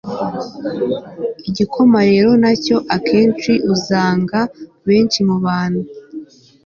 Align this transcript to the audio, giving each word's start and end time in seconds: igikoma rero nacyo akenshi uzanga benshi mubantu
igikoma 1.49 1.99
rero 2.09 2.31
nacyo 2.43 2.77
akenshi 2.95 3.51
uzanga 3.73 4.39
benshi 4.87 5.19
mubantu 5.27 5.81